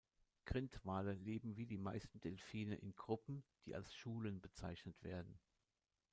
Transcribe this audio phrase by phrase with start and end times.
[0.45, 5.39] Grindwale leben wie die meisten Delfine in Gruppen, die als Schulen bezeichnet werden.